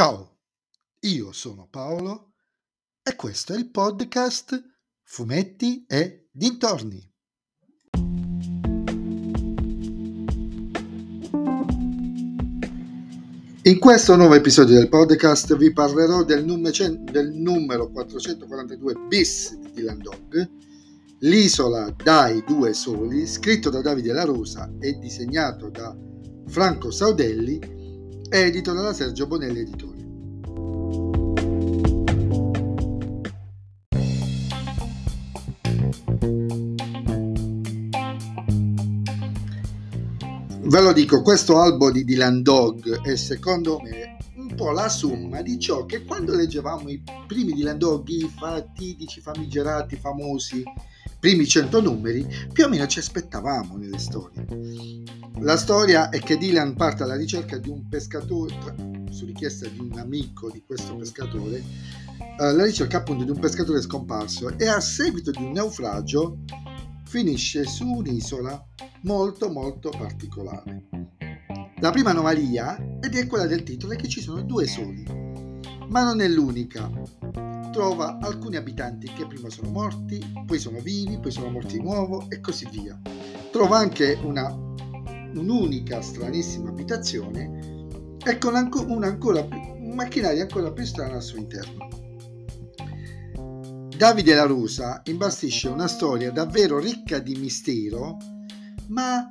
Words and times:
Ciao, 0.00 0.38
io 1.00 1.30
sono 1.30 1.68
Paolo 1.70 2.32
e 3.02 3.14
questo 3.16 3.52
è 3.52 3.58
il 3.58 3.68
podcast 3.70 4.58
Fumetti 5.02 5.84
e 5.86 6.30
Dintorni. 6.32 7.06
In 13.64 13.78
questo 13.78 14.16
nuovo 14.16 14.32
episodio 14.32 14.76
del 14.76 14.88
podcast 14.88 15.54
vi 15.58 15.70
parlerò 15.70 16.24
del, 16.24 16.46
numero 16.46 17.90
442 17.90 18.94
bis 19.06 19.54
di 19.58 19.70
Dylan 19.70 19.98
Dog, 19.98 20.50
L'isola 21.18 21.94
dai 22.02 22.42
due 22.46 22.72
soli, 22.72 23.26
scritto 23.26 23.68
da 23.68 23.82
Davide 23.82 24.14
La 24.14 24.24
Rosa 24.24 24.72
e 24.80 24.94
disegnato 24.94 25.68
da 25.68 25.94
Franco 26.46 26.90
Saudelli, 26.90 27.76
edito 28.30 28.72
dalla 28.72 28.92
Sergio 28.92 29.26
Bonelli 29.26 29.60
Editori. 29.60 29.89
Ve 40.70 40.80
lo 40.80 40.92
dico, 40.92 41.20
questo 41.20 41.58
albo 41.58 41.90
di 41.90 42.04
Dylan 42.04 42.42
Dog 42.42 43.00
è 43.00 43.16
secondo 43.16 43.80
me 43.80 44.18
un 44.36 44.54
po' 44.54 44.70
la 44.70 44.88
somma 44.88 45.42
di 45.42 45.58
ciò 45.58 45.84
che 45.84 46.04
quando 46.04 46.32
leggevamo 46.36 46.88
i 46.88 47.02
primi 47.26 47.54
Dylan 47.54 47.76
Dog, 47.76 48.06
i 48.06 48.32
fatidici, 48.38 49.20
famigerati, 49.20 49.96
famosi, 49.96 50.62
primi 51.18 51.44
100 51.44 51.80
numeri, 51.80 52.24
più 52.52 52.66
o 52.66 52.68
meno 52.68 52.86
ci 52.86 53.00
aspettavamo 53.00 53.76
nelle 53.78 53.98
storie. 53.98 54.46
La 55.40 55.56
storia 55.56 56.08
è 56.08 56.20
che 56.20 56.38
Dylan 56.38 56.76
parte 56.76 57.02
alla 57.02 57.16
ricerca 57.16 57.58
di 57.58 57.68
un 57.68 57.88
pescatore, 57.88 58.54
su 59.10 59.24
richiesta 59.24 59.66
di 59.66 59.80
un 59.80 59.98
amico 59.98 60.52
di 60.52 60.62
questo 60.64 60.94
pescatore, 60.94 61.64
alla 62.38 62.62
ricerca 62.62 62.98
appunto 62.98 63.24
di 63.24 63.30
un 63.30 63.40
pescatore 63.40 63.82
scomparso 63.82 64.56
e 64.56 64.68
a 64.68 64.78
seguito 64.78 65.32
di 65.32 65.42
un 65.42 65.50
naufragio 65.50 66.38
finisce 67.06 67.64
su 67.64 67.84
un'isola 67.90 68.66
molto 69.02 69.50
molto 69.50 69.90
particolare. 69.90 70.84
La 71.80 71.90
prima 71.90 72.10
anomalia, 72.10 72.76
ed 73.00 73.14
è 73.14 73.26
quella 73.26 73.46
del 73.46 73.62
titolo, 73.62 73.94
è 73.94 73.96
che 73.96 74.08
ci 74.08 74.20
sono 74.20 74.42
due 74.42 74.66
soli, 74.66 75.04
ma 75.88 76.04
non 76.04 76.20
è 76.20 76.28
l'unica. 76.28 76.90
Trova 77.72 78.18
alcuni 78.20 78.56
abitanti 78.56 79.10
che 79.12 79.26
prima 79.26 79.48
sono 79.48 79.70
morti, 79.70 80.20
poi 80.44 80.58
sono 80.58 80.80
vivi, 80.80 81.18
poi 81.18 81.30
sono 81.30 81.48
morti 81.50 81.78
di 81.78 81.82
nuovo 81.82 82.28
e 82.28 82.40
così 82.40 82.68
via. 82.70 83.00
Trova 83.50 83.78
anche 83.78 84.18
una, 84.22 84.52
un'unica 84.52 86.02
stranissima 86.02 86.68
abitazione 86.68 87.86
e 88.22 88.38
con 88.38 88.54
un, 88.88 89.04
ancora 89.04 89.40
un 89.40 89.92
macchinario 89.94 90.42
ancora 90.42 90.72
più 90.72 90.84
strano 90.84 91.14
al 91.14 91.22
suo 91.22 91.38
interno. 91.38 91.88
Davide 93.96 94.34
La 94.34 94.44
Rusa 94.44 95.00
imbastisce 95.04 95.68
una 95.68 95.86
storia 95.86 96.30
davvero 96.30 96.78
ricca 96.78 97.18
di 97.18 97.36
mistero 97.36 98.16
ma 98.90 99.30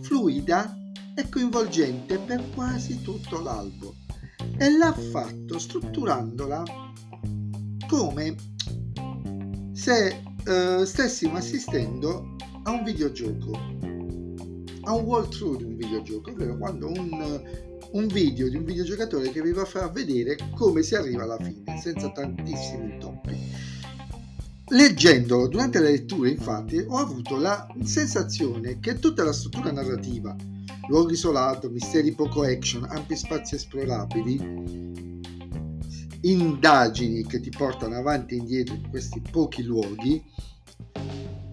fluida 0.00 0.76
e 1.14 1.28
coinvolgente 1.28 2.18
per 2.18 2.42
quasi 2.54 3.02
tutto 3.02 3.40
l'albo 3.40 3.94
e 4.56 4.70
l'ha 4.70 4.92
fatto 4.92 5.58
strutturandola 5.58 6.62
come 7.88 8.34
se 9.72 10.22
eh, 10.44 10.84
stessimo 10.84 11.36
assistendo 11.36 12.36
a 12.64 12.70
un 12.70 12.84
videogioco, 12.84 13.52
a 14.82 14.94
un 14.94 15.04
walkthrough 15.04 15.56
di 15.56 15.64
un 15.64 15.76
videogioco, 15.76 16.30
ovvero 16.30 16.58
quando 16.58 16.88
un, 16.88 17.42
un 17.92 18.06
video 18.08 18.48
di 18.48 18.56
un 18.56 18.64
videogiocatore 18.64 19.30
che 19.30 19.40
vi 19.40 19.52
va 19.52 19.62
a 19.62 19.66
far 19.66 19.90
vedere 19.90 20.36
come 20.54 20.82
si 20.82 20.94
arriva 20.94 21.22
alla 21.22 21.38
fine, 21.38 21.80
senza 21.80 22.10
tantissimi 22.10 22.92
intoppi. 22.92 23.47
Leggendolo 24.70 25.48
durante 25.48 25.78
la 25.78 25.88
lettura, 25.88 26.28
infatti, 26.28 26.76
ho 26.86 26.98
avuto 26.98 27.36
la 27.36 27.66
sensazione 27.82 28.78
che 28.80 28.98
tutta 28.98 29.24
la 29.24 29.32
struttura 29.32 29.72
narrativa, 29.72 30.36
luogo 30.88 31.10
isolato, 31.10 31.70
misteri 31.70 32.12
poco 32.12 32.42
action, 32.42 32.84
ampi 32.84 33.16
spazi 33.16 33.54
esplorabili, 33.54 35.20
indagini 36.20 37.24
che 37.24 37.40
ti 37.40 37.48
portano 37.48 37.96
avanti 37.96 38.34
e 38.34 38.38
indietro 38.38 38.74
in 38.74 38.90
questi 38.90 39.22
pochi 39.30 39.62
luoghi, 39.62 40.22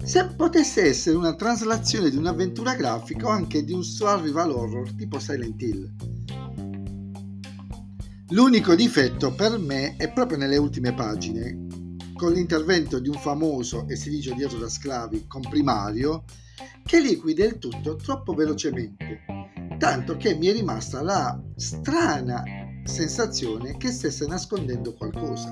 se 0.04 0.28
potesse 0.36 0.84
essere 0.84 1.16
una 1.16 1.36
traslazione 1.36 2.10
di 2.10 2.18
un'avventura 2.18 2.76
grafica 2.76 3.28
o 3.28 3.30
anche 3.30 3.64
di 3.64 3.72
un 3.72 3.84
survival 3.84 4.52
horror 4.52 4.92
tipo 4.92 5.20
Silent 5.20 5.62
Hill. 5.62 5.94
L'unico 8.30 8.76
difetto 8.76 9.34
per 9.34 9.58
me 9.58 9.96
è 9.96 10.12
proprio 10.12 10.38
nelle 10.38 10.58
ultime 10.58 10.94
pagine, 10.94 11.65
con 12.16 12.32
l'intervento 12.32 13.00
di 13.00 13.10
un 13.10 13.18
famoso 13.18 13.86
e 13.88 13.96
si 13.96 14.10
dice 14.10 14.34
dietro 14.34 14.58
da 14.58 14.70
sclavi 14.70 15.26
comprimario 15.28 16.24
che 16.84 17.02
liquida 17.02 17.44
il 17.44 17.58
tutto 17.58 17.96
troppo 17.96 18.34
velocemente, 18.34 19.22
tanto 19.78 20.16
che 20.16 20.36
mi 20.36 20.48
è 20.48 20.54
rimasta 20.54 21.02
la 21.02 21.40
strana 21.56 22.44
sensazione 22.86 23.76
che 23.78 23.92
stesse 23.92 24.26
nascondendo 24.28 24.94
qualcosa. 24.94 25.50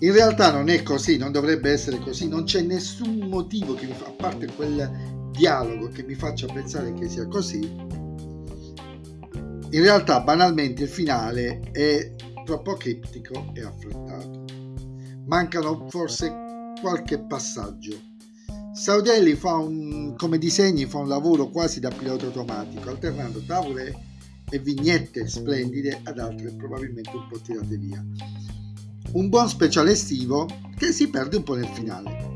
In 0.00 0.12
realtà 0.12 0.50
non 0.50 0.68
è 0.68 0.82
così, 0.82 1.16
non 1.16 1.30
dovrebbe 1.30 1.70
essere 1.70 1.98
così, 2.00 2.28
non 2.28 2.44
c'è 2.44 2.60
nessun 2.60 3.18
motivo 3.28 3.74
che 3.74 3.86
mi 3.86 3.92
fa, 3.92 4.06
a 4.06 4.12
parte 4.12 4.46
quel 4.54 5.30
dialogo 5.30 5.88
che 5.88 6.02
mi 6.02 6.14
faccia 6.14 6.46
pensare 6.52 6.92
che 6.94 7.08
sia 7.08 7.26
così. 7.28 7.60
In 9.70 9.80
realtà 9.80 10.20
banalmente 10.20 10.82
il 10.82 10.88
finale 10.88 11.60
è 11.70 12.14
troppo 12.44 12.74
criptico 12.74 13.52
e 13.54 13.62
affrettato 13.62 14.51
mancano 15.26 15.88
forse 15.88 16.32
qualche 16.80 17.18
passaggio. 17.18 18.10
Saudelli 18.72 19.34
fa 19.34 19.56
un, 19.56 20.14
come 20.16 20.38
disegni 20.38 20.86
fa 20.86 20.98
un 20.98 21.08
lavoro 21.08 21.48
quasi 21.48 21.78
da 21.78 21.90
pilota 21.90 22.26
automatico, 22.26 22.88
alternando 22.88 23.42
tavole 23.44 24.10
e 24.50 24.58
vignette 24.58 25.28
splendide 25.28 26.00
ad 26.02 26.18
altre 26.18 26.52
probabilmente 26.52 27.10
un 27.10 27.26
po' 27.28 27.38
tirate 27.38 27.76
via. 27.76 28.04
Un 29.12 29.28
buon 29.28 29.48
speciale 29.48 29.92
estivo 29.92 30.46
che 30.76 30.90
si 30.92 31.08
perde 31.08 31.36
un 31.36 31.42
po' 31.42 31.54
nel 31.54 31.68
finale. 31.68 32.31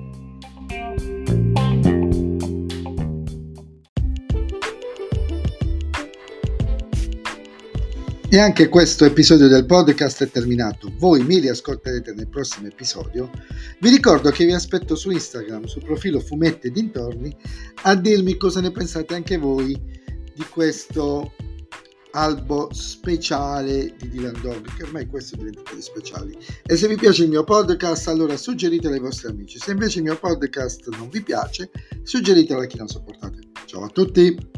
E 8.36 8.38
anche 8.38 8.69
questo 8.69 9.06
episodio 9.06 9.48
del 9.48 9.64
podcast 9.64 10.22
è 10.22 10.28
terminato. 10.28 10.92
Voi 10.98 11.24
mi 11.24 11.38
riascolterete 11.38 12.12
nel 12.12 12.28
prossimo 12.28 12.66
episodio. 12.66 13.30
Vi 13.80 13.88
ricordo 13.88 14.30
che 14.30 14.44
vi 14.44 14.52
aspetto 14.52 14.94
su 14.94 15.10
Instagram, 15.10 15.64
sul 15.64 15.82
profilo 15.82 16.20
Fumetti 16.20 16.70
Dintorni, 16.70 17.34
a 17.84 17.94
dirmi 17.94 18.36
cosa 18.36 18.60
ne 18.60 18.70
pensate 18.72 19.14
anche 19.14 19.38
voi 19.38 19.72
di 20.34 20.44
questo 20.50 21.32
albo 22.10 22.69
speciale 22.74 23.94
di 23.97 24.10
Dylan 24.10 24.38
Dog, 24.42 24.70
che 24.76 24.82
ormai 24.82 25.06
questo 25.06 25.36
è 25.36 25.38
diventato 25.38 25.80
speciali. 25.80 26.36
E 26.66 26.76
se 26.76 26.88
vi 26.88 26.97
piace 26.97 27.22
il 27.22 27.30
mio 27.30 27.42
podcast, 27.42 28.08
allora 28.08 28.36
suggeritelo 28.36 28.92
ai 28.92 29.00
vostri 29.00 29.28
amici. 29.28 29.58
Se 29.58 29.70
invece 29.70 30.00
il 30.00 30.04
mio 30.04 30.18
podcast 30.18 30.86
non 30.91 31.08
vi 31.08 31.22
piace, 31.22 31.70
suggeritelo 32.03 32.60
a 32.60 32.66
chi 32.66 32.76
non 32.76 32.88
sopportate. 32.88 33.38
Ciao 33.64 33.84
a 33.84 33.88
tutti! 33.88 34.55